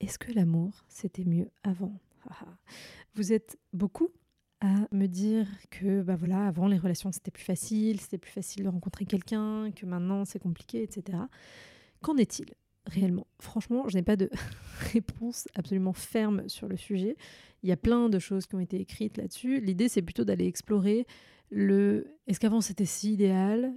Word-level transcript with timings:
est-ce 0.00 0.18
que 0.18 0.32
l'amour, 0.32 0.84
c'était 0.88 1.24
mieux 1.24 1.50
avant? 1.62 1.98
Vous 3.14 3.32
êtes 3.32 3.58
beaucoup 3.72 4.10
à 4.60 4.74
me 4.92 5.06
dire 5.06 5.46
que 5.70 6.02
bah 6.02 6.16
voilà, 6.16 6.46
avant 6.46 6.68
les 6.68 6.76
relations 6.76 7.12
c'était 7.12 7.30
plus 7.30 7.44
facile, 7.44 8.00
c'était 8.00 8.18
plus 8.18 8.30
facile 8.30 8.64
de 8.64 8.68
rencontrer 8.68 9.06
quelqu'un, 9.06 9.70
que 9.72 9.86
maintenant 9.86 10.24
c'est 10.24 10.38
compliqué, 10.38 10.82
etc. 10.82 11.18
Qu'en 12.02 12.16
est-il 12.16 12.46
réellement? 12.86 13.26
Franchement, 13.40 13.88
je 13.88 13.96
n'ai 13.96 14.02
pas 14.02 14.16
de 14.16 14.30
réponse 14.92 15.48
absolument 15.54 15.92
ferme 15.92 16.48
sur 16.48 16.68
le 16.68 16.76
sujet. 16.76 17.16
Il 17.62 17.68
y 17.68 17.72
a 17.72 17.76
plein 17.76 18.08
de 18.08 18.18
choses 18.18 18.46
qui 18.46 18.54
ont 18.54 18.60
été 18.60 18.80
écrites 18.80 19.16
là-dessus. 19.16 19.60
L'idée 19.60 19.88
c'est 19.88 20.02
plutôt 20.02 20.24
d'aller 20.24 20.46
explorer 20.46 21.06
le 21.50 22.18
est-ce 22.26 22.38
qu'avant 22.38 22.60
c'était 22.60 22.84
si 22.84 23.14
idéal? 23.14 23.74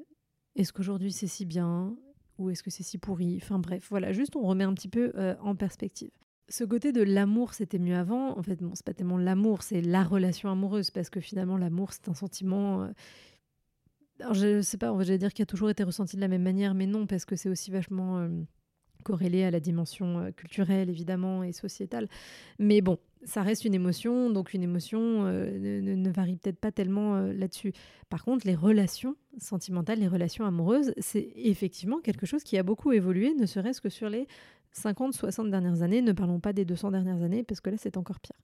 Est-ce 0.56 0.74
qu'aujourd'hui 0.74 1.12
c'est 1.12 1.28
si 1.28 1.46
bien? 1.46 1.96
Ou 2.38 2.50
est-ce 2.50 2.64
que 2.64 2.70
c'est 2.70 2.84
si 2.84 2.98
pourri? 2.98 3.40
Enfin 3.42 3.60
bref, 3.60 3.88
voilà, 3.90 4.12
juste 4.12 4.36
on 4.36 4.42
remet 4.42 4.64
un 4.64 4.74
petit 4.74 4.90
peu 4.90 5.12
euh, 5.16 5.36
en 5.42 5.56
perspective. 5.56 6.12
Ce 6.50 6.64
côté 6.64 6.92
de 6.92 7.02
l'amour, 7.02 7.54
c'était 7.54 7.80
mieux 7.80 7.96
avant. 7.96 8.38
En 8.38 8.44
fait, 8.44 8.58
bon, 8.62 8.72
c'est 8.76 8.86
pas 8.86 8.94
tellement 8.94 9.18
l'amour, 9.18 9.64
c'est 9.64 9.82
la 9.82 10.04
relation 10.04 10.50
amoureuse, 10.50 10.92
parce 10.92 11.10
que 11.10 11.22
finalement, 11.22 11.58
l'amour, 11.58 11.94
c'est 11.94 12.10
un 12.10 12.14
sentiment. 12.14 12.84
Euh, 12.84 12.92
alors, 14.20 14.34
je 14.34 14.62
sais 14.62 14.78
pas, 14.78 14.94
j'allais 15.00 15.18
dire 15.18 15.34
qu'il 15.34 15.44
a 15.44 15.46
toujours 15.46 15.70
été 15.70 15.84
ressenti 15.84 16.16
de 16.16 16.22
la 16.22 16.28
même 16.28 16.44
manière, 16.44 16.74
mais 16.74 16.86
non, 16.86 17.08
parce 17.08 17.26
que 17.26 17.36
c'est 17.36 17.50
aussi 17.50 17.72
vachement 17.72 18.20
euh, 18.20 18.30
corrélé 19.04 19.44
à 19.44 19.52
la 19.52 19.60
dimension 19.60 20.32
culturelle, 20.36 20.90
évidemment, 20.90 21.44
et 21.44 21.52
sociétale. 21.52 22.08
Mais 22.60 22.82
bon, 22.82 22.98
ça 23.24 23.42
reste 23.42 23.66
une 23.66 23.74
émotion, 23.74 24.30
donc 24.30 24.54
une 24.54 24.64
émotion 24.64 25.24
ne, 25.24 25.80
ne, 25.80 26.10
varie 26.10 26.38
peut-être 26.38 26.60
pas 26.60 26.72
tellement 26.72 27.20
là-dessus. 27.20 27.74
Par 28.10 28.24
contre, 28.24 28.48
les 28.48 28.56
relations 28.56 29.16
sentimentales, 29.38 30.00
les 30.00 30.08
relations 30.08 30.46
amoureuses, 30.46 30.94
c'est 30.98 31.32
effectivement 31.36 32.00
quelque 32.00 32.26
chose 32.26 32.44
qui 32.44 32.58
a 32.58 32.64
beaucoup 32.64 32.92
évolué, 32.92 33.34
ne 33.36 33.46
serait-ce 33.46 33.82
que 33.82 33.90
sur 33.90 34.10
les 34.10 34.28
50, 34.74 35.14
60 35.14 35.50
dernières 35.50 35.82
années. 35.82 36.02
Ne 36.02 36.12
parlons 36.12 36.40
pas 36.40 36.54
des 36.54 36.66
200 36.66 36.92
dernières 36.92 37.22
années, 37.22 37.44
parce 37.44 37.62
que 37.62 37.70
là, 37.70 37.78
c'est 37.78 37.98
encore 37.98 38.20
pire. 38.20 38.36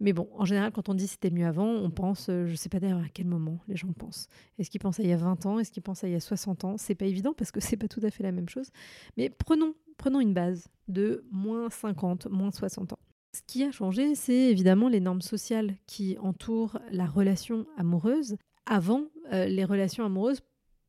Mais 0.00 0.12
bon, 0.12 0.28
en 0.32 0.44
général, 0.44 0.72
quand 0.72 0.88
on 0.88 0.94
dit 0.94 1.06
c'était 1.06 1.30
mieux 1.30 1.46
avant, 1.46 1.68
on 1.68 1.90
pense, 1.90 2.26
je 2.28 2.50
ne 2.50 2.56
sais 2.56 2.68
pas 2.68 2.80
d'ailleurs 2.80 3.00
à 3.00 3.08
quel 3.12 3.26
moment 3.26 3.58
les 3.68 3.76
gens 3.76 3.92
pensent. 3.92 4.28
Est-ce 4.58 4.70
qu'ils 4.70 4.80
pensent 4.80 5.00
à 5.00 5.02
il 5.02 5.08
y 5.08 5.12
a 5.12 5.16
20 5.16 5.46
ans? 5.46 5.58
Est-ce 5.58 5.70
qu'ils 5.70 5.82
pensent 5.82 6.04
à 6.04 6.08
il 6.08 6.12
y 6.12 6.16
a 6.16 6.20
60 6.20 6.64
ans? 6.64 6.76
C'est 6.78 6.94
pas 6.94 7.06
évident, 7.06 7.34
parce 7.36 7.50
que 7.50 7.60
c'est 7.60 7.76
pas 7.76 7.88
tout 7.88 8.00
à 8.02 8.10
fait 8.10 8.22
la 8.22 8.32
même 8.32 8.48
chose. 8.48 8.70
Mais 9.16 9.28
prenons, 9.28 9.74
prenons 10.02 10.18
une 10.18 10.34
base 10.34 10.66
de 10.88 11.24
moins 11.30 11.70
50, 11.70 12.26
moins 12.26 12.50
60 12.50 12.92
ans. 12.92 12.98
Ce 13.36 13.40
qui 13.46 13.62
a 13.62 13.70
changé, 13.70 14.16
c'est 14.16 14.50
évidemment 14.50 14.88
les 14.88 14.98
normes 14.98 15.22
sociales 15.22 15.76
qui 15.86 16.18
entourent 16.18 16.80
la 16.90 17.06
relation 17.06 17.66
amoureuse. 17.76 18.36
Avant, 18.66 19.04
euh, 19.32 19.46
les 19.46 19.64
relations 19.64 20.04
amoureuses 20.04 20.40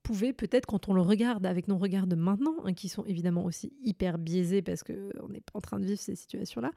pouvaient 0.01 0.33
peut-être, 0.33 0.65
quand 0.65 0.89
on 0.89 0.93
le 0.93 1.01
regarde 1.01 1.45
avec 1.45 1.67
nos 1.67 1.77
regards 1.77 2.07
de 2.07 2.15
maintenant, 2.15 2.55
hein, 2.65 2.73
qui 2.73 2.89
sont 2.89 3.05
évidemment 3.05 3.45
aussi 3.45 3.71
hyper 3.83 4.17
biaisés 4.17 4.63
parce 4.63 4.81
qu'on 4.81 5.29
n'est 5.29 5.41
pas 5.41 5.53
en 5.53 5.61
train 5.61 5.79
de 5.79 5.85
vivre 5.85 5.99
ces 5.99 6.15
situations-là, 6.15 6.71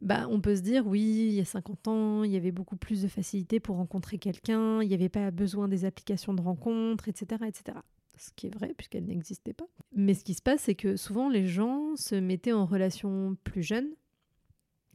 bah, 0.00 0.26
on 0.28 0.40
peut 0.40 0.56
se 0.56 0.62
dire, 0.62 0.84
oui, 0.88 1.28
il 1.28 1.34
y 1.34 1.40
a 1.40 1.44
50 1.44 1.86
ans, 1.86 2.24
il 2.24 2.32
y 2.32 2.36
avait 2.36 2.50
beaucoup 2.50 2.76
plus 2.76 3.02
de 3.02 3.08
facilité 3.08 3.60
pour 3.60 3.76
rencontrer 3.76 4.18
quelqu'un, 4.18 4.82
il 4.82 4.88
n'y 4.88 4.94
avait 4.94 5.08
pas 5.08 5.30
besoin 5.30 5.68
des 5.68 5.84
applications 5.84 6.34
de 6.34 6.42
rencontre, 6.42 7.06
etc. 7.06 7.44
etc. 7.46 7.78
Ce 8.20 8.30
qui 8.36 8.48
est 8.48 8.54
vrai, 8.54 8.74
puisqu'elles 8.76 9.06
n'existaient 9.06 9.54
pas. 9.54 9.66
Mais 9.92 10.12
ce 10.12 10.24
qui 10.24 10.34
se 10.34 10.42
passe, 10.42 10.60
c'est 10.60 10.74
que 10.74 10.96
souvent 10.96 11.30
les 11.30 11.46
gens 11.46 11.96
se 11.96 12.14
mettaient 12.14 12.52
en 12.52 12.66
relation 12.66 13.34
plus 13.44 13.62
jeunes, 13.62 13.94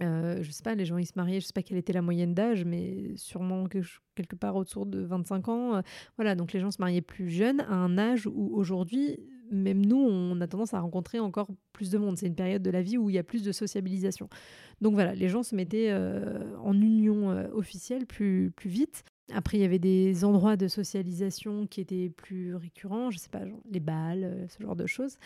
euh, 0.01 0.43
je 0.43 0.51
sais 0.51 0.61
pas, 0.61 0.75
les 0.75 0.85
gens 0.85 0.97
ils 0.97 1.07
se 1.07 1.13
mariaient, 1.15 1.39
je 1.39 1.47
sais 1.47 1.53
pas 1.53 1.63
quelle 1.63 1.77
était 1.77 1.93
la 1.93 2.03
moyenne 2.03 2.35
d'âge, 2.35 2.65
mais 2.65 3.15
sûrement 3.15 3.65
quelque 3.67 4.35
part 4.35 4.55
autour 4.55 4.85
de 4.85 4.99
25 4.99 5.47
ans. 5.47 5.75
Euh, 5.75 5.81
voilà, 6.17 6.35
donc 6.35 6.53
les 6.53 6.59
gens 6.59 6.69
se 6.69 6.77
mariaient 6.79 7.01
plus 7.01 7.29
jeunes 7.29 7.61
à 7.61 7.73
un 7.73 7.97
âge 7.97 8.27
où 8.27 8.51
aujourd'hui, 8.53 9.19
même 9.51 9.83
nous, 9.83 9.97
on 9.97 10.39
a 10.41 10.47
tendance 10.47 10.75
à 10.75 10.79
rencontrer 10.79 11.19
encore 11.19 11.49
plus 11.71 11.89
de 11.89 11.97
monde. 11.97 12.17
C'est 12.17 12.27
une 12.27 12.35
période 12.35 12.61
de 12.61 12.69
la 12.69 12.83
vie 12.83 12.97
où 12.97 13.09
il 13.09 13.15
y 13.15 13.19
a 13.19 13.23
plus 13.23 13.43
de 13.43 13.51
sociabilisation. 13.51 14.29
Donc 14.81 14.93
voilà, 14.93 15.15
les 15.15 15.29
gens 15.29 15.43
se 15.43 15.55
mettaient 15.55 15.91
euh, 15.91 16.55
en 16.59 16.73
union 16.73 17.29
officielle 17.53 18.05
plus, 18.05 18.51
plus 18.55 18.69
vite. 18.69 19.03
Après, 19.33 19.57
il 19.57 19.61
y 19.61 19.65
avait 19.65 19.79
des 19.79 20.23
endroits 20.23 20.55
de 20.55 20.67
socialisation 20.67 21.65
qui 21.65 21.81
étaient 21.81 22.09
plus 22.09 22.55
récurrents, 22.55 23.09
je 23.09 23.17
sais 23.17 23.29
pas, 23.29 23.41
les 23.69 23.79
balles, 23.79 24.47
ce 24.49 24.61
genre 24.63 24.75
de 24.75 24.85
choses, 24.85 25.17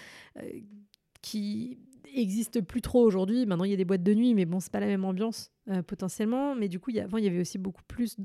qui 1.22 1.78
existe 2.16 2.62
plus 2.62 2.82
trop 2.82 3.02
aujourd'hui. 3.04 3.46
Maintenant, 3.46 3.66
il 3.66 3.72
y 3.72 3.74
a 3.74 3.78
des 3.78 3.86
boîtes 3.86 4.04
de 4.04 4.14
nuit, 4.14 4.34
mais 4.34 4.46
bon, 4.46 4.60
c'est 4.60 4.72
pas 4.72 4.80
la 4.80 4.88
même 4.88 5.06
ambiance 5.06 5.52
euh, 5.70 5.82
potentiellement. 5.82 6.56
Mais 6.56 6.68
du 6.68 6.80
coup, 6.80 6.92
avant, 7.02 7.18
il 7.18 7.24
y 7.24 7.28
avait 7.28 7.40
aussi 7.40 7.58
beaucoup 7.58 7.84
plus. 7.88 8.18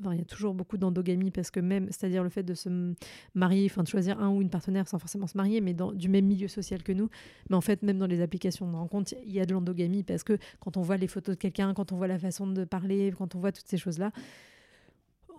Enfin, 0.00 0.12
il 0.12 0.18
y 0.18 0.22
a 0.22 0.24
toujours 0.24 0.54
beaucoup 0.54 0.76
d'endogamie 0.76 1.30
parce 1.30 1.50
que 1.50 1.60
même, 1.60 1.86
c'est-à-dire 1.90 2.22
le 2.22 2.28
fait 2.28 2.42
de 2.42 2.54
se 2.54 2.94
marier, 3.34 3.66
enfin 3.70 3.82
de 3.82 3.88
choisir 3.88 4.20
un 4.20 4.30
ou 4.30 4.42
une 4.42 4.50
partenaire 4.50 4.88
sans 4.88 4.98
forcément 4.98 5.26
se 5.26 5.36
marier, 5.36 5.60
mais 5.60 5.74
dans, 5.74 5.92
du 5.92 6.08
même 6.08 6.26
milieu 6.26 6.48
social 6.48 6.82
que 6.82 6.92
nous. 6.92 7.08
Mais 7.50 7.56
en 7.56 7.60
fait, 7.60 7.82
même 7.82 7.98
dans 7.98 8.06
les 8.06 8.20
applications 8.20 8.70
de 8.70 8.76
rencontre, 8.76 9.14
il 9.24 9.32
y 9.32 9.40
a 9.40 9.46
de 9.46 9.52
l'endogamie 9.52 10.02
parce 10.02 10.22
que 10.22 10.38
quand 10.60 10.76
on 10.76 10.82
voit 10.82 10.96
les 10.96 11.08
photos 11.08 11.36
de 11.36 11.40
quelqu'un, 11.40 11.74
quand 11.74 11.92
on 11.92 11.96
voit 11.96 12.08
la 12.08 12.18
façon 12.18 12.46
de 12.46 12.64
parler, 12.64 13.12
quand 13.16 13.34
on 13.34 13.40
voit 13.40 13.52
toutes 13.52 13.68
ces 13.68 13.78
choses-là, 13.78 14.12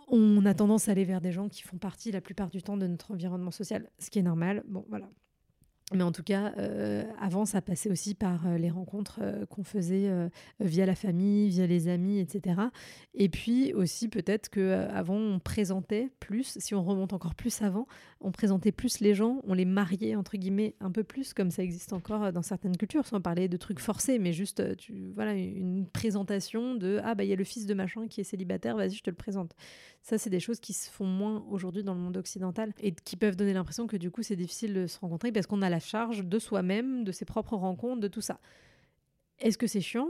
on 0.08 0.46
a 0.46 0.54
tendance 0.54 0.88
à 0.90 0.92
aller 0.92 1.06
vers 1.06 1.22
des 1.22 1.32
gens 1.32 1.50
qui 1.50 1.62
font 1.62 1.78
partie 1.78 2.12
la 2.12 2.22
plupart 2.22 2.50
du 2.50 2.62
temps 2.62 2.78
de 2.78 2.88
notre 2.88 3.12
environnement 3.12 3.52
social, 3.52 3.90
ce 4.00 4.10
qui 4.10 4.20
est 4.20 4.24
normal. 4.24 4.64
Bon, 4.68 4.86
voilà. 4.90 5.10
Mais 5.94 6.04
en 6.04 6.12
tout 6.12 6.24
cas, 6.24 6.54
euh, 6.58 7.04
avant, 7.20 7.46
ça 7.46 7.62
passait 7.62 7.90
aussi 7.90 8.16
par 8.16 8.48
euh, 8.48 8.58
les 8.58 8.70
rencontres 8.70 9.20
euh, 9.22 9.46
qu'on 9.46 9.64
faisait 9.64 10.10
via 10.60 10.86
la 10.86 10.96
famille, 10.96 11.50
via 11.50 11.68
les 11.68 11.88
amis, 11.88 12.20
etc. 12.20 12.62
Et 13.14 13.30
puis 13.30 13.74
aussi, 13.74 14.08
peut-être 14.08 14.50
qu'avant, 14.50 15.16
on 15.16 15.40
présentait 15.40 16.10
plus, 16.20 16.58
si 16.60 16.74
on 16.74 16.84
remonte 16.84 17.14
encore 17.14 17.36
plus 17.36 17.62
avant, 17.62 17.88
on 18.22 18.32
présentait 18.32 18.72
plus 18.72 19.00
les 19.00 19.14
gens, 19.14 19.42
on 19.44 19.54
les 19.54 19.66
mariait, 19.66 20.16
entre 20.16 20.38
guillemets, 20.38 20.76
un 20.80 20.92
peu 20.92 21.04
plus, 21.04 21.34
comme 21.34 21.52
ça 21.52 21.64
existe 21.64 21.94
encore 21.94 22.32
dans 22.32 22.42
certaines 22.42 22.78
cultures, 22.78 23.06
sans 23.06 23.22
parler 23.22 23.48
de 23.48 23.58
trucs 23.58 23.80
forcés, 23.80 24.20
mais 24.20 24.34
juste, 24.34 24.64
voilà, 25.14 25.34
une 25.34 25.88
présentation 25.88 26.76
de 26.76 27.00
Ah, 27.04 27.16
bah, 27.16 27.24
il 27.24 27.30
y 27.30 27.34
a 27.34 27.38
le 27.38 27.44
fils 27.44 27.66
de 27.66 27.74
machin 27.74 28.08
qui 28.08 28.22
est 28.22 28.26
célibataire, 28.26 28.76
vas-y, 28.76 28.92
je 28.92 29.04
te 29.04 29.10
le 29.10 29.16
présente. 29.16 29.56
Ça, 30.02 30.18
c'est 30.18 30.30
des 30.30 30.40
choses 30.40 30.60
qui 30.60 30.74
se 30.74 30.90
font 30.90 31.06
moins 31.06 31.46
aujourd'hui 31.50 31.84
dans 31.84 31.94
le 31.94 32.00
monde 32.02 32.18
occidental 32.18 32.74
et 32.82 32.94
qui 32.94 33.16
peuvent 33.16 33.36
donner 33.36 33.54
l'impression 33.54 33.88
que 33.88 33.98
du 33.98 34.12
coup, 34.12 34.24
c'est 34.24 34.36
difficile 34.36 34.74
de 34.74 34.88
se 34.88 35.00
rencontrer 35.00 35.32
parce 35.32 35.48
qu'on 35.48 35.62
a 35.62 35.70
la 35.70 35.80
charge 35.84 36.26
de 36.26 36.40
soi-même, 36.40 37.04
de 37.04 37.12
ses 37.12 37.26
propres 37.26 37.56
rencontres, 37.56 38.02
de 38.02 38.08
tout 38.08 38.22
ça. 38.22 38.40
Est-ce 39.40 39.58
que 39.58 39.68
c'est 39.68 39.82
chiant? 39.82 40.08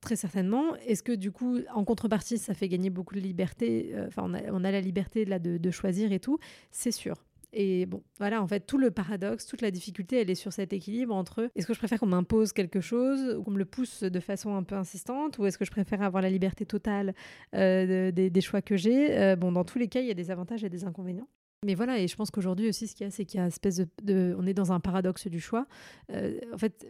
Très 0.00 0.16
certainement. 0.16 0.74
Est-ce 0.86 1.02
que 1.02 1.12
du 1.12 1.30
coup, 1.32 1.58
en 1.74 1.84
contrepartie, 1.84 2.38
ça 2.38 2.54
fait 2.54 2.68
gagner 2.68 2.90
beaucoup 2.90 3.14
de 3.14 3.20
liberté 3.20 3.92
euh, 3.94 4.06
Enfin, 4.08 4.30
on, 4.50 4.64
a, 4.64 4.70
la 4.70 4.80
liberté 4.80 5.24
là 5.24 5.38
de, 5.38 5.70
choisir 5.70 6.12
et 6.12 6.20
tout? 6.20 6.38
C'est 6.70 6.90
sûr. 6.90 7.24
Et 7.52 7.86
bon, 7.86 8.02
voilà, 8.18 8.42
en 8.42 8.46
fait, 8.46 8.66
tout 8.66 8.76
le 8.76 8.90
paradoxe, 8.90 9.46
toute 9.46 9.62
la 9.62 9.70
difficulté, 9.70 10.20
elle 10.20 10.28
est 10.28 10.34
sur 10.34 10.52
cet 10.52 10.72
équilibre 10.72 11.14
entre 11.14 11.50
est-ce 11.54 11.66
que 11.66 11.72
je 11.72 11.78
préfère 11.78 12.00
qu'on 12.00 12.06
m'impose 12.06 12.52
quelque 12.52 12.80
chose, 12.80 13.36
ou 13.36 13.44
qu'on 13.44 13.52
me 13.52 13.58
le 13.58 13.64
pousse 13.64 14.02
de 14.02 14.20
façon 14.20 14.54
un 14.54 14.62
peu 14.62 14.74
insistante, 14.74 15.38
ou 15.38 15.46
est-ce 15.46 15.56
que 15.56 15.64
je 15.64 15.70
préfère 15.70 16.02
avoir 16.02 16.22
la 16.22 16.28
liberté 16.28 16.66
totale 16.66 17.14
euh, 17.54 18.10
des 18.10 18.40
choix 18.40 18.60
que 18.60 18.76
j'ai? 18.76 19.16
Euh, 19.16 19.36
Bon, 19.36 19.52
dans 19.52 19.64
tous 19.64 19.78
les 19.78 19.88
cas, 19.88 20.00
il 20.00 20.06
y 20.06 20.10
a 20.10 20.14
des 20.14 20.30
avantages 20.30 20.64
et 20.64 20.68
des 20.68 20.84
inconvénients. 20.84 21.28
Mais 21.64 21.74
voilà, 21.74 21.98
et 21.98 22.06
je 22.06 22.16
pense 22.16 22.30
qu'aujourd'hui 22.30 22.68
aussi, 22.68 22.86
ce 22.86 22.94
qu'il 22.94 23.04
y 23.04 23.08
a, 23.08 23.10
c'est 23.10 23.24
qu'il 23.24 23.40
y 23.40 23.42
a 23.42 23.46
espèce 23.46 23.80
de, 24.02 24.36
On 24.38 24.46
est 24.46 24.54
dans 24.54 24.72
un 24.72 24.80
paradoxe 24.80 25.26
du 25.26 25.40
choix. 25.40 25.66
Euh, 26.12 26.38
en 26.52 26.58
fait, 26.58 26.86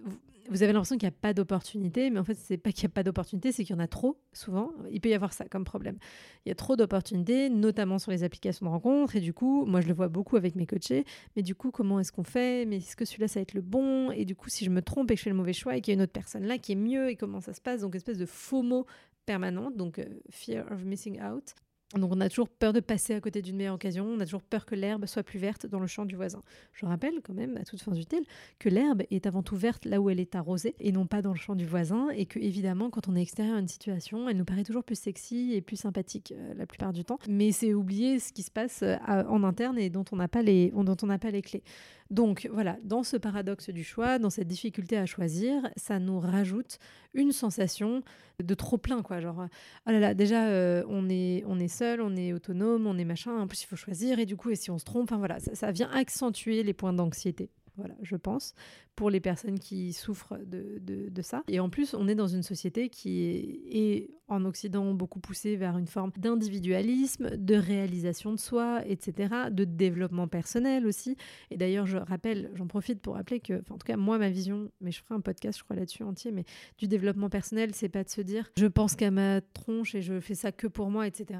vous 0.48 0.62
avez 0.62 0.72
l'impression 0.72 0.96
qu'il 0.96 1.06
n'y 1.08 1.14
a 1.14 1.18
pas 1.18 1.34
d'opportunité, 1.34 2.10
mais 2.10 2.18
en 2.18 2.24
fait, 2.24 2.34
c'est 2.34 2.56
pas 2.56 2.72
qu'il 2.72 2.82
n'y 2.82 2.92
a 2.92 2.94
pas 2.94 3.02
d'opportunité, 3.02 3.52
c'est 3.52 3.64
qu'il 3.64 3.74
y 3.74 3.78
en 3.78 3.82
a 3.82 3.88
trop, 3.88 4.20
souvent. 4.32 4.72
Il 4.90 5.00
peut 5.00 5.08
y 5.08 5.14
avoir 5.14 5.32
ça 5.32 5.46
comme 5.46 5.64
problème. 5.64 5.98
Il 6.44 6.48
y 6.48 6.52
a 6.52 6.54
trop 6.54 6.76
d'opportunités, 6.76 7.48
notamment 7.48 7.98
sur 7.98 8.10
les 8.10 8.22
applications 8.22 8.66
de 8.66 8.70
rencontres, 8.70 9.16
et 9.16 9.20
du 9.20 9.32
coup, 9.32 9.64
moi, 9.66 9.80
je 9.80 9.88
le 9.88 9.94
vois 9.94 10.08
beaucoup 10.08 10.36
avec 10.36 10.54
mes 10.54 10.66
coachés, 10.66 11.04
mais 11.36 11.42
du 11.42 11.54
coup, 11.54 11.70
comment 11.70 11.98
est-ce 12.00 12.12
qu'on 12.12 12.24
fait? 12.24 12.66
Mais 12.66 12.78
est-ce 12.78 12.96
que 12.96 13.04
celui-là, 13.04 13.28
ça 13.28 13.40
va 13.40 13.42
être 13.42 13.54
le 13.54 13.62
bon? 13.62 14.10
Et 14.10 14.24
du 14.24 14.36
coup, 14.36 14.48
si 14.48 14.64
je 14.64 14.70
me 14.70 14.82
trompe 14.82 15.10
et 15.10 15.14
que 15.14 15.18
je 15.18 15.24
fais 15.24 15.30
le 15.30 15.36
mauvais 15.36 15.52
choix 15.52 15.76
et 15.76 15.80
qu'il 15.80 15.92
y 15.92 15.94
a 15.94 15.98
une 15.98 16.02
autre 16.02 16.12
personne 16.12 16.44
là 16.44 16.58
qui 16.58 16.72
est 16.72 16.76
mieux, 16.76 17.08
et 17.08 17.16
comment 17.16 17.40
ça 17.40 17.52
se 17.52 17.60
passe? 17.60 17.80
Donc, 17.80 17.94
espèce 17.94 18.18
de 18.18 18.26
faux 18.26 18.62
mot 18.62 18.86
permanente, 19.24 19.76
donc 19.76 20.00
fear 20.30 20.70
of 20.70 20.84
missing 20.84 21.20
out. 21.20 21.54
Donc 21.94 22.12
on 22.12 22.20
a 22.20 22.28
toujours 22.28 22.48
peur 22.48 22.72
de 22.72 22.80
passer 22.80 23.14
à 23.14 23.20
côté 23.20 23.42
d'une 23.42 23.56
meilleure 23.56 23.76
occasion, 23.76 24.06
on 24.06 24.18
a 24.18 24.24
toujours 24.24 24.42
peur 24.42 24.66
que 24.66 24.74
l'herbe 24.74 25.06
soit 25.06 25.22
plus 25.22 25.38
verte 25.38 25.66
dans 25.66 25.78
le 25.78 25.86
champ 25.86 26.04
du 26.04 26.16
voisin. 26.16 26.42
Je 26.72 26.84
rappelle 26.84 27.20
quand 27.22 27.32
même, 27.32 27.56
à 27.56 27.64
toutes 27.64 27.80
fins 27.80 27.94
utiles, 27.94 28.24
que 28.58 28.68
l'herbe 28.68 29.04
est 29.12 29.26
avant 29.26 29.44
tout 29.44 29.56
verte 29.56 29.84
là 29.84 30.00
où 30.00 30.10
elle 30.10 30.18
est 30.18 30.34
arrosée 30.34 30.74
et 30.80 30.90
non 30.90 31.06
pas 31.06 31.22
dans 31.22 31.30
le 31.30 31.38
champ 31.38 31.54
du 31.54 31.64
voisin, 31.64 32.08
et 32.10 32.26
que 32.26 32.40
évidemment 32.40 32.90
quand 32.90 33.06
on 33.08 33.14
est 33.14 33.22
extérieur 33.22 33.56
à 33.56 33.60
une 33.60 33.68
situation, 33.68 34.28
elle 34.28 34.36
nous 34.36 34.44
paraît 34.44 34.64
toujours 34.64 34.82
plus 34.82 34.98
sexy 34.98 35.52
et 35.54 35.60
plus 35.60 35.76
sympathique 35.76 36.34
euh, 36.36 36.54
la 36.54 36.66
plupart 36.66 36.92
du 36.92 37.04
temps. 37.04 37.20
Mais 37.28 37.52
c'est 37.52 37.72
oublier 37.72 38.18
ce 38.18 38.32
qui 38.32 38.42
se 38.42 38.50
passe 38.50 38.82
euh, 38.82 38.96
en 39.06 39.44
interne 39.44 39.78
et 39.78 39.88
dont 39.88 40.04
on 40.10 40.16
n'a 40.16 40.28
pas 40.28 40.42
les 40.42 40.72
dont 40.72 40.96
on 41.02 41.06
n'a 41.06 41.18
pas 41.18 41.30
les 41.30 41.42
clés. 41.42 41.62
Donc 42.10 42.48
voilà, 42.52 42.76
dans 42.84 43.02
ce 43.02 43.16
paradoxe 43.16 43.70
du 43.70 43.82
choix, 43.82 44.18
dans 44.18 44.30
cette 44.30 44.46
difficulté 44.46 44.96
à 44.96 45.06
choisir, 45.06 45.68
ça 45.76 45.98
nous 45.98 46.20
rajoute 46.20 46.78
une 47.14 47.32
sensation 47.32 48.02
de 48.42 48.54
trop 48.54 48.78
plein 48.78 49.02
quoi, 49.02 49.20
genre 49.20 49.46
oh 49.86 49.90
là 49.90 49.98
là, 49.98 50.14
déjà 50.14 50.46
euh, 50.48 50.84
on 50.88 51.08
est 51.08 51.42
on 51.46 51.58
est 51.58 51.68
seul, 51.68 52.00
on 52.00 52.14
est 52.14 52.32
autonome, 52.32 52.86
on 52.86 52.98
est 52.98 53.04
machin, 53.04 53.36
en 53.38 53.46
plus 53.46 53.62
il 53.62 53.66
faut 53.66 53.76
choisir 53.76 54.18
et 54.18 54.26
du 54.26 54.36
coup 54.36 54.50
et 54.50 54.56
si 54.56 54.70
on 54.70 54.78
se 54.78 54.84
trompe, 54.84 55.04
enfin 55.04 55.16
voilà, 55.16 55.40
ça 55.40 55.72
vient 55.72 55.90
accentuer 55.90 56.62
les 56.62 56.74
points 56.74 56.92
d'anxiété 56.92 57.50
voilà, 57.76 57.94
je 58.02 58.16
pense, 58.16 58.54
pour 58.94 59.10
les 59.10 59.20
personnes 59.20 59.58
qui 59.58 59.92
souffrent 59.92 60.38
de, 60.38 60.80
de, 60.80 61.22
ça. 61.22 61.42
Et 61.48 61.60
en 61.60 61.68
plus, 61.68 61.94
on 61.94 62.08
est 62.08 62.14
dans 62.14 62.26
une 62.26 62.42
société 62.42 62.88
qui 62.88 63.22
est, 63.22 64.10
en 64.28 64.44
Occident 64.44 64.92
beaucoup 64.92 65.20
poussée 65.20 65.54
vers 65.54 65.78
une 65.78 65.86
forme 65.86 66.10
d'individualisme, 66.16 67.36
de 67.36 67.54
réalisation 67.54 68.32
de 68.32 68.38
soi, 68.38 68.82
etc., 68.84 69.34
de 69.50 69.64
développement 69.64 70.26
personnel 70.26 70.86
aussi. 70.86 71.16
Et 71.50 71.56
d'ailleurs, 71.56 71.86
je 71.86 71.98
rappelle, 71.98 72.50
j'en 72.54 72.66
profite 72.66 73.00
pour 73.00 73.14
rappeler 73.14 73.38
que, 73.38 73.62
en 73.70 73.78
tout 73.78 73.86
cas, 73.86 73.96
moi, 73.96 74.18
ma 74.18 74.30
vision, 74.30 74.70
mais 74.80 74.90
je 74.90 75.00
ferai 75.00 75.14
un 75.14 75.20
podcast, 75.20 75.58
je 75.58 75.64
crois, 75.64 75.76
là-dessus 75.76 76.02
entier, 76.02 76.32
mais 76.32 76.44
du 76.78 76.88
développement 76.88 77.28
personnel, 77.30 77.74
c'est 77.74 77.88
pas 77.88 78.02
de 78.02 78.08
se 78.08 78.20
dire, 78.20 78.50
je 78.56 78.66
pense 78.66 78.96
qu'à 78.96 79.10
ma 79.10 79.40
tronche 79.40 79.94
et 79.94 80.02
je 80.02 80.18
fais 80.18 80.34
ça 80.34 80.50
que 80.50 80.66
pour 80.66 80.90
moi, 80.90 81.06
etc. 81.06 81.38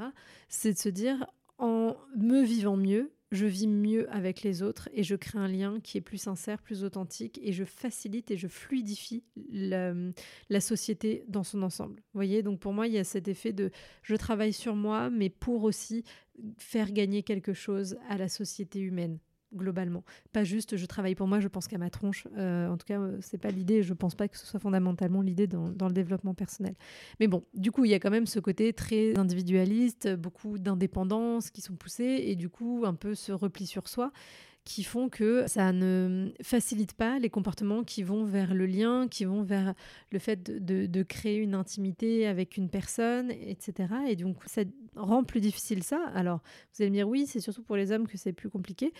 C'est 0.49 0.75
de 0.75 0.79
se 0.79 0.89
dire, 0.89 1.27
en 1.59 1.97
me 2.17 2.43
vivant 2.43 2.77
mieux, 2.77 3.11
je 3.32 3.46
vis 3.46 3.67
mieux 3.67 4.11
avec 4.12 4.43
les 4.43 4.62
autres 4.62 4.88
et 4.93 5.02
je 5.02 5.17
crée 5.17 5.38
un 5.38 5.49
lien 5.49 5.81
qui 5.81 5.99
est 5.99 6.02
plus 6.02 6.19
sincère, 6.19 6.62
plus 6.62 6.84
authentique 6.84 7.40
et 7.43 7.52
je 7.52 7.64
facilite 7.64 8.31
et 8.31 8.37
je 8.37 8.49
fluidifie 8.49 9.25
la, 9.50 10.61
société 10.61 11.25
dans 11.28 11.43
son 11.43 11.62
ensemble. 11.62 11.96
Vous 11.96 12.19
voyez, 12.19 12.43
donc 12.43 12.61
pour 12.61 12.73
moi, 12.73 12.87
il 12.87 12.94
y 12.94 12.99
a 12.99 13.05
cet 13.05 13.28
effet 13.28 13.52
de 13.52 13.70
je 14.02 14.14
travaille 14.14 14.52
sur 14.52 14.76
moi, 14.76 15.11
mais 15.11 15.28
pour 15.28 15.64
aussi 15.64 16.05
faire 16.58 16.93
gagner 16.93 17.23
quelque 17.23 17.52
chose 17.52 17.96
à 18.08 18.17
la 18.17 18.28
société 18.28 18.81
humaine 18.81 19.19
globalement. 19.54 20.04
Pas 20.32 20.44
juste 20.44 20.76
je 20.76 20.87
travaille 20.87 21.14
pour 21.14 21.26
moi, 21.26 21.40
je 21.40 21.48
pense 21.48 21.69
qu'à 21.69 21.78
ma 21.78 21.90
tronche. 21.90 22.26
Euh, 22.37 22.69
en 22.69 22.76
tout 22.76 22.87
cas, 22.87 23.00
euh, 23.00 23.19
c'est 23.20 23.38
pas 23.38 23.50
l'idée. 23.50 23.82
Je 23.82 23.94
pense 23.94 24.14
pas 24.14 24.28
que 24.28 24.37
ce 24.37 24.46
soit 24.46 24.60
fondamentalement 24.60 25.22
l'idée 25.22 25.46
dans, 25.46 25.69
le 25.69 25.93
développement 25.93 26.34
personnel. 26.34 26.75
Mais 27.20 27.28
bon, 27.28 27.44
du 27.54 27.70
coup, 27.70 27.84
il 27.84 27.90
y 27.90 27.94
a 27.94 28.00
quand 28.00 28.10
même 28.10 28.26
ce 28.26 28.40
côté 28.40 28.72
très 28.72 29.16
individualiste, 29.19 30.14
beaucoup 30.14 30.58
d'indépendance 30.58 31.50
qui 31.50 31.60
sont 31.60 31.76
poussées 31.76 32.25
et 32.26 32.37
du 32.37 32.48
coup 32.48 32.82
un 32.84 32.94
peu 32.94 33.14
ce 33.14 33.32
repli 33.32 33.66
sur 33.66 33.88
soi 33.88 34.12
qui 34.66 34.82
font 34.82 35.08
que 35.08 35.44
ça 35.46 35.72
ne 35.72 36.32
facilite 36.43 36.93
pas 36.93 37.20
les 37.20 37.31
comportements 37.31 37.84
qui 37.84 38.02
vont 38.02 38.25
vers 38.25 38.52
le 38.52 38.66
lien, 38.66 39.06
qui 39.06 39.25
vont 39.25 39.44
vers 39.44 39.75
le 40.10 40.19
fait 40.19 40.43
de, 40.43 40.87
de 40.87 41.02
créer 41.04 41.37
une 41.37 41.54
intimité 41.54 42.26
avec 42.26 42.56
une 42.56 42.69
personne, 42.69 43.31
etc. 43.31 43.88
Et 44.08 44.16
donc 44.16 44.37
ça 44.44 44.62
rend 44.96 45.22
plus 45.22 45.40
difficile 45.40 45.84
ça. 45.84 46.04
Alors 46.14 46.40
vous 46.75 46.82
allez 46.82 46.90
me 46.90 46.96
dire 46.96 47.08
oui, 47.08 47.26
c'est 47.26 47.40
surtout 47.40 47.62
pour 47.62 47.76
les 47.76 47.93
hommes 47.93 48.08
que 48.08 48.19
c'est 48.19 48.32
plus 48.32 48.50
compliqué. 48.50 48.93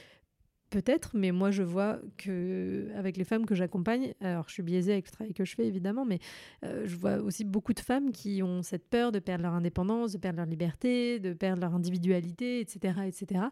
Peut-être, 0.71 1.11
mais 1.15 1.31
moi 1.31 1.53
je 1.53 1.63
vois 1.63 2.01
que 2.19 2.89
avec 2.97 3.17
les 3.17 3.23
femmes 3.23 3.47
que 3.47 3.55
j'accompagne, 3.55 4.15
alors 4.21 4.49
je 4.49 4.55
suis 4.55 4.65
biaisée 4.65 4.95
avec 4.95 5.07
le 5.07 5.13
travail 5.13 5.33
que 5.33 5.45
je 5.45 5.55
fais 5.55 5.65
évidemment, 5.65 6.05
mais 6.05 6.19
euh, 6.65 6.83
je 6.87 6.97
vois 6.97 7.19
aussi 7.19 7.45
beaucoup 7.45 7.73
de 7.73 7.79
femmes 7.79 8.11
qui 8.11 8.43
ont 8.43 8.63
cette 8.63 8.89
peur 8.89 9.13
de 9.13 9.21
perdre 9.21 9.45
leur 9.45 9.53
indépendance, 9.53 10.13
de 10.13 10.19
perdre 10.19 10.39
leur 10.39 10.47
liberté, 10.47 11.21
de 11.21 11.35
perdre 11.35 11.61
leur 11.61 11.73
individualité, 11.73 12.59
etc., 12.59 12.95
etc. 13.07 13.43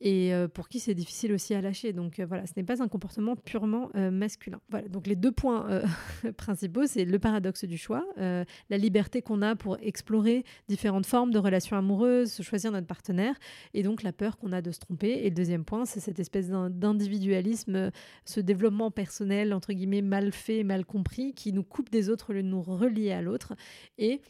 Et 0.00 0.34
euh, 0.34 0.48
pour 0.48 0.68
qui 0.68 0.80
c'est 0.80 0.94
difficile 0.94 1.32
aussi 1.32 1.54
à 1.54 1.60
lâcher. 1.60 1.92
Donc 1.92 2.18
euh, 2.18 2.26
voilà, 2.26 2.46
ce 2.46 2.54
n'est 2.56 2.64
pas 2.64 2.82
un 2.82 2.88
comportement 2.88 3.36
purement 3.36 3.90
masculin. 3.94 4.60
Voilà, 4.68 4.88
donc 4.88 5.06
les 5.06 5.16
deux 5.16 5.32
points 5.32 5.82
principaux, 6.36 6.86
c'est 6.86 7.04
le 7.04 7.18
paradoxe 7.20 7.64
du 7.64 7.78
choix, 7.78 8.04
la 8.16 8.76
liberté 8.76 9.22
qu'on 9.22 9.40
a 9.42 9.54
pour 9.54 9.76
explorer 9.80 10.44
différentes 10.68 11.06
formes 11.06 11.30
de 11.30 11.38
relations 11.38 11.76
amoureuses, 11.76 12.42
choisir 12.42 12.72
notre 12.72 12.86
partenaire, 12.86 13.36
et 13.72 13.82
donc 13.82 14.02
la 14.02 14.12
peur 14.12 14.36
qu'on 14.36 14.52
a 14.52 14.62
de 14.62 14.72
se 14.72 14.80
tromper. 14.80 15.10
Et 15.24 15.30
le 15.30 15.34
deuxième 15.34 15.64
point, 15.64 15.84
c'est 15.84 16.00
cette 16.00 16.18
espèce 16.18 16.48
d'individualisme, 16.70 17.90
ce 18.24 18.40
développement 18.40 18.90
personnel, 18.90 19.52
entre 19.52 19.72
guillemets, 19.72 20.02
mal 20.02 20.32
fait, 20.32 20.64
mal 20.64 20.84
compris, 20.84 21.34
qui 21.34 21.52
nous 21.52 21.64
coupe 21.64 21.90
des 21.90 22.10
autres, 22.10 22.32
le 22.32 22.42
nous 22.42 22.62
relie 22.62 23.10
à 23.10 23.22
l'autre. 23.22 23.54
Et 23.98 24.20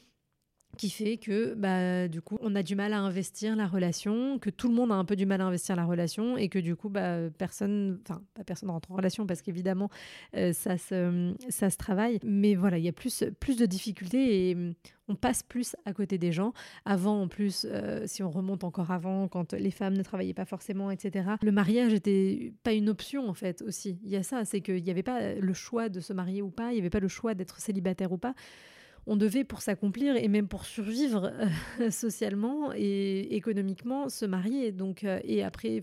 qui 0.77 0.91
fait 0.91 1.17
que 1.17 1.55
bah, 1.55 2.09
du 2.09 2.21
coup 2.21 2.39
on 2.41 2.55
a 2.55 2.63
du 2.63 2.77
mal 2.77 2.93
à 2.93 3.01
investir 3.01 3.57
la 3.57 3.67
relation, 3.67 4.39
que 4.39 4.51
tout 4.51 4.69
le 4.69 4.75
monde 4.75 4.93
a 4.93 4.95
un 4.95 5.05
peu 5.05 5.17
du 5.17 5.27
mal 5.27 5.41
à 5.41 5.47
investir 5.47 5.77
la 5.77 5.85
relation 5.85 6.37
et 6.37 6.49
que 6.49 6.59
du 6.59 6.77
coup 6.77 6.89
bah, 6.89 7.31
personne, 7.39 7.99
enfin 8.03 8.23
pas 8.35 8.45
personne 8.45 8.71
rentre 8.71 8.93
en 8.93 8.97
relation 8.97 9.27
parce 9.27 9.43
qu'évidemment 9.43 9.91
euh, 10.37 10.53
ça, 10.53 10.79
se, 10.79 11.35
ça 11.49 11.71
se 11.71 11.77
travaille, 11.77 12.21
mais 12.25 12.55
voilà 12.55 12.79
il 12.79 12.85
y 12.85 12.89
a 12.89 12.93
plus, 12.93 13.25
plus 13.41 13.57
de 13.57 13.67
difficultés 13.67 14.51
et 14.51 14.55
mm, 14.55 14.75
on 15.09 15.15
passe 15.15 15.43
plus 15.43 15.77
à 15.85 15.93
côté 15.93 16.19
des 16.19 16.33
gens. 16.33 16.53
Avant 16.85 17.23
en 17.23 17.29
plus, 17.29 17.67
euh, 17.69 18.05
si 18.07 18.23
on 18.23 18.31
remonte 18.31 18.65
encore 18.65 18.91
avant, 18.91 19.29
quand 19.29 19.53
les 19.53 19.71
femmes 19.71 19.95
ne 19.95 20.03
travaillaient 20.03 20.35
pas 20.35 20.45
forcément, 20.45 20.91
etc., 20.91 21.31
le 21.43 21.53
mariage 21.53 21.93
n'était 21.93 22.53
pas 22.63 22.73
une 22.73 22.89
option 22.89 23.29
en 23.29 23.35
fait 23.35 23.63
aussi. 23.63 23.99
Il 24.05 24.11
y 24.11 24.17
a 24.17 24.23
ça, 24.23 24.45
c'est 24.45 24.61
qu'il 24.61 24.83
n'y 24.83 24.91
avait 24.91 25.03
pas 25.03 25.35
le 25.35 25.53
choix 25.53 25.89
de 25.89 26.01
se 26.01 26.13
marier 26.13 26.43
ou 26.43 26.51
pas, 26.51 26.71
il 26.71 26.75
n'y 26.75 26.81
avait 26.81 26.91
pas 26.91 27.01
le 27.01 27.09
choix 27.09 27.35
d'être 27.35 27.61
célibataire 27.61 28.13
ou 28.13 28.19
pas 28.19 28.35
on 29.07 29.17
devait, 29.17 29.45
pour 29.45 29.63
s'accomplir 29.63 30.17
et 30.17 30.27
même 30.29 30.49
pour 30.49 30.65
survivre 30.65 31.33
euh, 31.81 31.91
socialement 31.91 32.73
et 32.75 33.37
économiquement, 33.37 34.09
se 34.09 34.25
marier. 34.27 34.73
Donc, 34.73 35.05
euh, 35.05 35.21
et 35.25 35.45
après, 35.45 35.81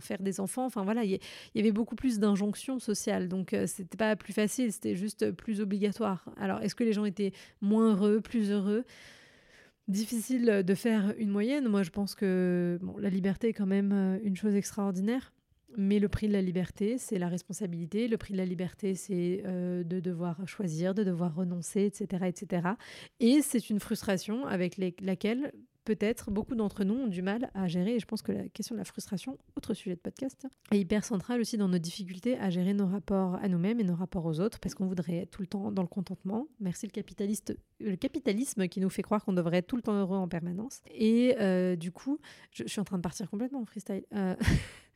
faire 0.00 0.22
des 0.22 0.40
enfants. 0.40 0.64
Enfin 0.64 0.82
voilà, 0.82 1.04
il 1.04 1.18
y, 1.54 1.60
avait 1.60 1.72
beaucoup 1.72 1.96
plus 1.96 2.18
d'injonctions 2.18 2.78
sociales. 2.78 3.28
Donc, 3.28 3.52
euh, 3.52 3.66
c'était 3.66 3.98
pas 3.98 4.16
plus 4.16 4.32
facile, 4.32 4.72
c'était 4.72 4.96
juste 4.96 5.30
plus 5.32 5.60
obligatoire. 5.60 6.24
Alors, 6.38 6.62
est-ce 6.62 6.74
que 6.74 6.84
les 6.84 6.92
gens 6.92 7.04
étaient 7.04 7.32
moins 7.60 7.94
heureux, 7.94 8.20
plus 8.20 8.50
heureux? 8.50 8.84
Difficile 9.88 10.62
de 10.64 10.74
faire 10.74 11.12
une 11.18 11.28
moyenne. 11.28 11.68
Moi, 11.68 11.82
je 11.82 11.90
pense 11.90 12.14
que 12.14 12.78
bon, 12.80 12.96
la 12.98 13.10
liberté 13.10 13.48
est 13.48 13.52
quand 13.52 13.66
même 13.66 14.20
une 14.22 14.36
chose 14.36 14.54
extraordinaire. 14.54 15.32
Mais 15.76 15.98
le 15.98 16.08
prix 16.08 16.28
de 16.28 16.32
la 16.32 16.42
liberté, 16.42 16.98
c'est 16.98 17.18
la 17.18 17.28
responsabilité. 17.28 18.08
Le 18.08 18.16
prix 18.16 18.32
de 18.32 18.38
la 18.38 18.44
liberté, 18.44 18.94
c'est 18.94 19.42
euh, 19.46 19.84
de 19.84 20.00
devoir 20.00 20.46
choisir, 20.46 20.94
de 20.94 21.04
devoir 21.04 21.34
renoncer, 21.34 21.84
etc. 21.84 22.26
etc. 22.26 22.68
Et 23.20 23.42
c'est 23.42 23.70
une 23.70 23.80
frustration 23.80 24.46
avec 24.46 24.78
laquelle 25.00 25.52
peut-être 25.84 26.30
beaucoup 26.30 26.54
d'entre 26.54 26.84
nous 26.84 26.94
ont 26.94 27.06
du 27.06 27.22
mal 27.22 27.50
à 27.54 27.68
gérer. 27.68 27.96
Et 27.96 28.00
je 28.00 28.06
pense 28.06 28.22
que 28.22 28.32
la 28.32 28.48
question 28.48 28.74
de 28.74 28.78
la 28.78 28.84
frustration, 28.84 29.38
autre 29.56 29.74
sujet 29.74 29.96
de 29.96 30.00
podcast, 30.00 30.46
est 30.70 30.78
hyper 30.78 31.04
centrale 31.04 31.40
aussi 31.40 31.56
dans 31.56 31.68
nos 31.68 31.78
difficultés 31.78 32.38
à 32.38 32.50
gérer 32.50 32.74
nos 32.74 32.86
rapports 32.86 33.34
à 33.36 33.48
nous-mêmes 33.48 33.80
et 33.80 33.84
nos 33.84 33.94
rapports 33.94 34.24
aux 34.24 34.40
autres, 34.40 34.60
parce 34.60 34.74
qu'on 34.74 34.86
voudrait 34.86 35.18
être 35.18 35.30
tout 35.30 35.42
le 35.42 35.48
temps 35.48 35.72
dans 35.72 35.82
le 35.82 35.88
contentement. 35.88 36.46
Merci 36.60 36.86
le, 36.86 36.92
capitaliste, 36.92 37.56
le 37.80 37.96
capitalisme 37.96 38.68
qui 38.68 38.80
nous 38.80 38.90
fait 38.90 39.02
croire 39.02 39.24
qu'on 39.24 39.32
devrait 39.32 39.58
être 39.58 39.66
tout 39.66 39.76
le 39.76 39.82
temps 39.82 39.98
heureux 39.98 40.18
en 40.18 40.28
permanence. 40.28 40.82
Et 40.94 41.36
euh, 41.40 41.76
du 41.76 41.90
coup, 41.90 42.18
je, 42.52 42.64
suis 42.66 42.80
en 42.80 42.84
train 42.84 42.98
de 42.98 43.02
partir 43.02 43.28
complètement 43.28 43.60
en 43.60 43.66
freestyle. 43.66 44.04
Euh, 44.14 44.36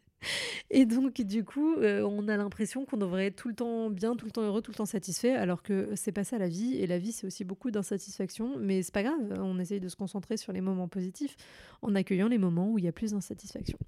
Et 0.70 0.86
donc, 0.86 1.20
du 1.20 1.44
coup, 1.44 1.74
euh, 1.76 2.02
on 2.02 2.28
a 2.28 2.36
l'impression 2.36 2.84
qu'on 2.84 2.96
devrait 2.96 3.26
être 3.26 3.36
tout 3.36 3.48
le 3.48 3.54
temps 3.54 3.90
bien, 3.90 4.16
tout 4.16 4.26
le 4.26 4.32
temps 4.32 4.42
heureux, 4.42 4.62
tout 4.62 4.70
le 4.70 4.76
temps 4.76 4.86
satisfait, 4.86 5.32
alors 5.32 5.62
que 5.62 5.90
c'est 5.94 6.12
pas 6.12 6.24
ça 6.24 6.38
la 6.38 6.48
vie. 6.48 6.76
Et 6.76 6.86
la 6.86 6.98
vie, 6.98 7.12
c'est 7.12 7.26
aussi 7.26 7.44
beaucoup 7.44 7.70
d'insatisfaction. 7.70 8.56
Mais 8.58 8.82
c'est 8.82 8.94
pas 8.94 9.02
grave, 9.02 9.34
on 9.38 9.58
essaye 9.58 9.80
de 9.80 9.88
se 9.88 9.96
concentrer 9.96 10.36
sur 10.36 10.52
les 10.52 10.60
moments 10.60 10.88
positifs 10.88 11.36
en 11.82 11.94
accueillant 11.94 12.28
les 12.28 12.38
moments 12.38 12.70
où 12.70 12.78
il 12.78 12.84
y 12.84 12.88
a 12.88 12.92
plus 12.92 13.12
d'insatisfaction. 13.12 13.78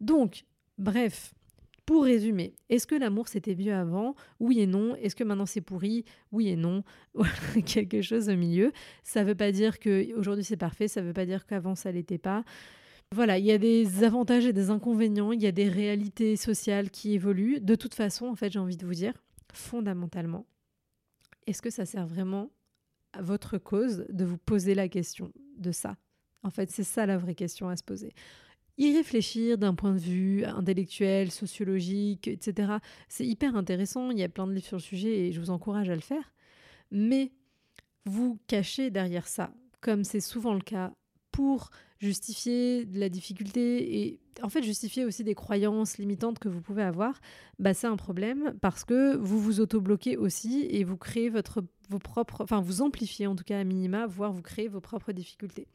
Donc, 0.00 0.44
bref. 0.78 1.34
Pour 1.86 2.04
résumer, 2.04 2.54
est-ce 2.68 2.86
que 2.86 2.94
l'amour 2.94 3.28
c'était 3.28 3.54
mieux 3.54 3.72
avant? 3.72 4.14
Oui 4.40 4.60
et 4.60 4.66
non. 4.66 4.94
Est-ce 4.96 5.16
que 5.16 5.24
maintenant 5.24 5.46
c'est 5.46 5.62
pourri? 5.62 6.04
Oui 6.32 6.48
et 6.50 6.56
non. 6.56 6.84
Quelque 7.64 8.02
chose 8.02 8.28
au 8.28 8.36
milieu. 8.36 8.72
Ça 9.04 9.24
veut 9.24 9.34
pas 9.34 9.52
dire 9.52 9.78
que 9.78 10.14
aujourd'hui 10.14 10.44
c'est 10.44 10.58
parfait, 10.58 10.86
ça 10.86 11.00
veut 11.00 11.14
pas 11.14 11.24
dire 11.24 11.46
qu'avant 11.46 11.74
ça 11.74 11.90
l'était 11.90 12.18
pas. 12.18 12.44
Voilà, 13.14 13.38
il 13.38 13.46
y 13.46 13.52
a 13.52 13.58
des 13.58 14.04
avantages 14.04 14.46
et 14.46 14.52
des 14.52 14.70
inconvénients, 14.70 15.32
il 15.32 15.42
y 15.42 15.46
a 15.46 15.52
des 15.52 15.68
réalités 15.68 16.36
sociales 16.36 16.90
qui 16.90 17.14
évoluent. 17.14 17.60
De 17.60 17.74
toute 17.74 17.94
façon, 17.94 18.26
en 18.26 18.34
fait, 18.34 18.52
j'ai 18.52 18.58
envie 18.58 18.76
de 18.76 18.84
vous 18.84 18.94
dire, 18.94 19.14
fondamentalement, 19.52 20.46
est-ce 21.46 21.62
que 21.62 21.70
ça 21.70 21.86
sert 21.86 22.06
vraiment 22.06 22.50
à 23.14 23.22
votre 23.22 23.56
cause 23.56 24.04
de 24.10 24.24
vous 24.26 24.36
poser 24.36 24.74
la 24.74 24.88
question 24.88 25.32
de 25.56 25.72
ça? 25.72 25.96
En 26.42 26.50
fait, 26.50 26.70
c'est 26.70 26.84
ça 26.84 27.06
la 27.06 27.16
vraie 27.16 27.34
question 27.34 27.68
à 27.68 27.76
se 27.76 27.82
poser. 27.82 28.12
Y 28.76 28.94
réfléchir 28.94 29.58
d'un 29.58 29.74
point 29.74 29.92
de 29.92 29.98
vue 29.98 30.44
intellectuel, 30.44 31.30
sociologique, 31.30 32.28
etc., 32.28 32.74
c'est 33.08 33.26
hyper 33.26 33.56
intéressant. 33.56 34.10
Il 34.10 34.18
y 34.18 34.22
a 34.22 34.28
plein 34.28 34.46
de 34.46 34.52
livres 34.52 34.66
sur 34.66 34.76
le 34.76 34.82
sujet 34.82 35.26
et 35.26 35.32
je 35.32 35.40
vous 35.40 35.50
encourage 35.50 35.88
à 35.88 35.94
le 35.94 36.00
faire. 36.02 36.32
Mais 36.90 37.32
vous 38.04 38.38
cachez 38.46 38.90
derrière 38.90 39.26
ça, 39.26 39.52
comme 39.80 40.04
c'est 40.04 40.20
souvent 40.20 40.54
le 40.54 40.60
cas 40.60 40.92
pour 41.32 41.70
justifier 41.98 42.86
la 42.92 43.08
difficulté 43.08 43.98
et 44.02 44.20
en 44.42 44.48
fait 44.48 44.62
justifier 44.62 45.04
aussi 45.04 45.24
des 45.24 45.34
croyances 45.34 45.98
limitantes 45.98 46.38
que 46.38 46.48
vous 46.48 46.60
pouvez 46.60 46.82
avoir, 46.82 47.20
bah 47.58 47.74
c'est 47.74 47.88
un 47.88 47.96
problème 47.96 48.54
parce 48.60 48.84
que 48.84 49.16
vous 49.16 49.40
vous 49.40 49.60
auto-bloquez 49.60 50.16
aussi 50.16 50.66
et 50.70 50.84
vous 50.84 50.96
créez 50.96 51.28
votre 51.28 51.64
vos 51.90 51.98
propres, 51.98 52.42
enfin 52.42 52.60
vous 52.60 52.82
amplifiez 52.82 53.26
en 53.26 53.34
tout 53.34 53.44
cas 53.44 53.58
à 53.58 53.64
minima, 53.64 54.06
voire 54.06 54.32
vous 54.32 54.42
créez 54.42 54.68
vos 54.68 54.80
propres 54.80 55.12
difficultés. 55.12 55.66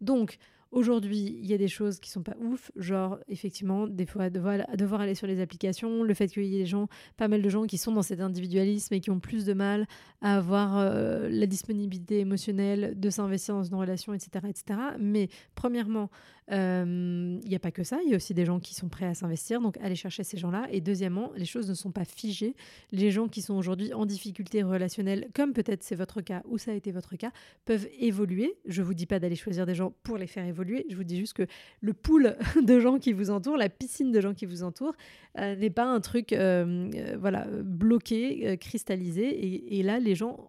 Donc 0.00 0.38
Aujourd'hui, 0.72 1.38
il 1.38 1.46
y 1.46 1.52
a 1.52 1.58
des 1.58 1.68
choses 1.68 2.00
qui 2.00 2.08
sont 2.08 2.22
pas 2.22 2.34
ouf, 2.40 2.72
genre 2.76 3.18
effectivement, 3.28 3.86
des 3.86 4.06
fois 4.06 4.30
devoir, 4.30 5.00
aller 5.00 5.14
sur 5.14 5.26
les 5.26 5.38
applications, 5.40 6.02
le 6.02 6.14
fait 6.14 6.28
qu'il 6.28 6.44
y 6.44 6.56
ait 6.56 6.60
des 6.60 6.66
gens, 6.66 6.88
pas 7.18 7.28
mal 7.28 7.42
de 7.42 7.48
gens 7.50 7.66
qui 7.66 7.76
sont 7.76 7.92
dans 7.92 8.02
cet 8.02 8.20
individualisme 8.20 8.94
et 8.94 9.00
qui 9.00 9.10
ont 9.10 9.20
plus 9.20 9.44
de 9.44 9.52
mal 9.52 9.86
à 10.22 10.38
avoir 10.38 10.78
euh, 10.78 11.28
la 11.30 11.46
disponibilité 11.46 12.20
émotionnelle 12.20 12.98
de 12.98 13.10
s'investir 13.10 13.54
dans 13.54 13.64
une 13.64 13.74
relation, 13.74 14.14
etc., 14.14 14.46
etc. 14.48 14.80
Mais 14.98 15.28
premièrement, 15.54 16.08
il 16.48 16.54
euh, 16.54 16.84
n'y 17.46 17.54
a 17.54 17.58
pas 17.58 17.70
que 17.70 17.84
ça, 17.84 17.98
il 18.04 18.10
y 18.10 18.14
a 18.14 18.16
aussi 18.16 18.34
des 18.34 18.44
gens 18.44 18.58
qui 18.58 18.74
sont 18.74 18.88
prêts 18.88 19.06
à 19.06 19.14
s'investir, 19.14 19.60
donc 19.60 19.78
allez 19.80 19.94
chercher 19.94 20.24
ces 20.24 20.36
gens-là. 20.38 20.66
Et 20.70 20.80
deuxièmement, 20.80 21.32
les 21.36 21.44
choses 21.44 21.68
ne 21.68 21.74
sont 21.74 21.92
pas 21.92 22.04
figées. 22.04 22.56
Les 22.90 23.10
gens 23.10 23.28
qui 23.28 23.42
sont 23.42 23.54
aujourd'hui 23.54 23.92
en 23.94 24.06
difficulté 24.06 24.62
relationnelle, 24.62 25.28
comme 25.34 25.52
peut-être 25.52 25.82
c'est 25.82 25.94
votre 25.94 26.20
cas 26.20 26.42
ou 26.46 26.58
ça 26.58 26.72
a 26.72 26.74
été 26.74 26.92
votre 26.92 27.16
cas, 27.16 27.30
peuvent 27.64 27.88
évoluer. 27.98 28.54
Je 28.66 28.82
vous 28.82 28.94
dis 28.94 29.06
pas 29.06 29.18
d'aller 29.18 29.36
choisir 29.36 29.66
des 29.66 29.74
gens 29.74 29.92
pour 30.02 30.18
les 30.18 30.26
faire 30.26 30.44
évoluer, 30.44 30.61
je 30.64 30.96
vous 30.96 31.04
dis 31.04 31.16
juste 31.16 31.34
que 31.34 31.46
le 31.80 31.92
pool 31.92 32.36
de 32.62 32.80
gens 32.80 32.98
qui 32.98 33.12
vous 33.12 33.30
entourent, 33.30 33.56
la 33.56 33.68
piscine 33.68 34.12
de 34.12 34.20
gens 34.20 34.34
qui 34.34 34.46
vous 34.46 34.62
entourent, 34.62 34.94
euh, 35.38 35.56
n'est 35.56 35.70
pas 35.70 35.84
un 35.84 36.00
truc 36.00 36.32
euh, 36.32 36.90
voilà, 37.18 37.46
bloqué, 37.62 38.56
cristallisé. 38.58 39.76
Et, 39.76 39.82
là, 39.82 39.98
les 39.98 40.14
gens 40.14 40.48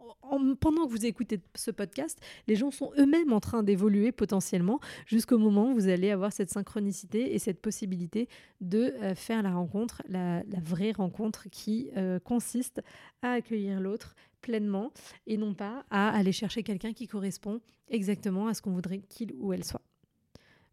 pendant 0.59 0.85
que 0.85 0.91
vous 0.91 1.05
écoutez 1.05 1.39
ce 1.55 1.71
podcast, 1.71 2.19
les 2.47 2.55
gens 2.55 2.71
sont 2.71 2.91
eux-mêmes 2.97 3.33
en 3.33 3.39
train 3.39 3.63
d'évoluer 3.63 4.11
potentiellement 4.11 4.79
jusqu'au 5.05 5.37
moment 5.37 5.71
où 5.71 5.73
vous 5.73 5.87
allez 5.87 6.11
avoir 6.11 6.31
cette 6.31 6.49
synchronicité 6.49 7.33
et 7.33 7.39
cette 7.39 7.61
possibilité 7.61 8.27
de 8.61 8.93
euh, 9.01 9.15
faire 9.15 9.43
la 9.43 9.53
rencontre, 9.53 10.01
la, 10.07 10.43
vraie 10.63 10.91
rencontre 10.91 11.49
qui 11.49 11.89
euh, 11.97 12.19
consiste 12.19 12.81
à 13.21 13.33
accueillir 13.33 13.79
l'autre 13.79 14.15
pleinement 14.41 14.91
et 15.27 15.37
non 15.37 15.53
pas 15.53 15.85
à 15.89 16.09
aller 16.09 16.31
chercher 16.31 16.63
quelqu'un 16.63 16.93
qui 16.93 17.07
correspond 17.07 17.61
exactement 17.89 18.47
à 18.47 18.53
ce 18.53 18.61
qu'on 18.61 18.71
voudrait 18.71 18.99
qu'il 18.99 19.33
ou 19.39 19.53
elle 19.53 19.63
soit. 19.63 19.81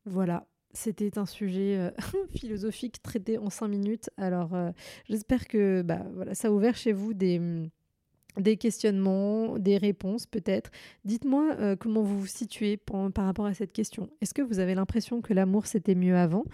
Voilà, 0.07 0.47
c'était 0.73 1.19
un 1.19 1.27
sujet 1.27 1.77
euh, 1.77 1.91
philosophique 2.35 3.03
traité 3.03 3.39
en 3.39 3.51
cinq 3.51 3.69
minutes. 3.69 4.11
Alors, 4.17 4.51
j'espère 5.09 5.47
que 5.47 5.83
bah, 5.83 6.07
voilà, 6.15 6.35
ça 6.35 6.49
a 6.49 6.51
ouvert 6.51 6.77
chez 6.77 6.93
vous 6.93 7.15
des, 7.15 7.69
des 8.39 8.57
questionnements, 8.57 9.59
des 9.59 9.77
réponses 9.77 10.27
peut-être. 10.27 10.71
Dites-moi 11.05 11.55
euh, 11.59 11.77
comment 11.77 12.03
vous 12.03 12.21
vous 12.21 12.27
situez 12.27 12.77
par, 12.77 13.11
rapport 13.17 13.47
à 13.47 13.55
cette 13.55 13.73
question. 13.73 14.11
Est-ce 14.21 14.35
que 14.35 14.43
vous 14.43 14.59
avez 14.59 14.75
l'impression 14.75 15.21
que 15.21 15.33
l'amour 15.33 15.67
c'était 15.67 15.95
mieux 15.95 16.17
avant? 16.17 16.45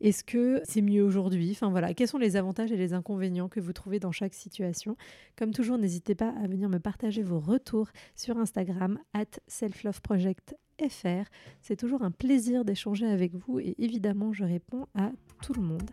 Est-ce 0.00 0.24
que 0.24 0.60
c'est 0.64 0.82
mieux 0.82 1.02
aujourd'hui? 1.02 1.50
Enfin 1.52 1.70
voilà, 1.70 1.94
quels 1.94 2.08
sont 2.08 2.18
les 2.18 2.36
avantages 2.36 2.72
et 2.72 2.76
les 2.76 2.92
inconvénients 2.92 3.48
que 3.48 3.60
vous 3.60 3.72
trouvez 3.72 4.00
dans 4.00 4.12
chaque 4.12 4.34
situation? 4.34 4.96
Comme 5.36 5.52
toujours, 5.52 5.78
n'hésitez 5.78 6.14
pas 6.14 6.32
à 6.42 6.46
venir 6.46 6.68
me 6.68 6.78
partager 6.78 7.22
vos 7.22 7.40
retours 7.40 7.88
sur 8.14 8.38
Instagram 8.38 8.98
at 9.12 9.40
selfloveproject 9.46 10.54
fr. 10.88 11.28
C'est 11.62 11.76
toujours 11.76 12.02
un 12.02 12.10
plaisir 12.10 12.64
d'échanger 12.64 13.06
avec 13.06 13.34
vous 13.34 13.58
et 13.58 13.74
évidemment 13.78 14.32
je 14.32 14.44
réponds 14.44 14.86
à 14.94 15.10
tout 15.42 15.52
le 15.54 15.62
monde. 15.62 15.90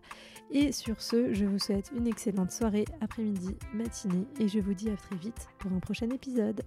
Et 0.51 0.71
sur 0.71 1.01
ce, 1.01 1.33
je 1.33 1.45
vous 1.45 1.59
souhaite 1.59 1.91
une 1.95 2.07
excellente 2.07 2.51
soirée, 2.51 2.85
après-midi, 3.01 3.55
matinée 3.73 4.25
et 4.39 4.47
je 4.47 4.59
vous 4.59 4.73
dis 4.73 4.89
à 4.89 4.95
très 4.95 5.15
vite 5.15 5.47
pour 5.59 5.71
un 5.71 5.79
prochain 5.79 6.09
épisode. 6.09 6.63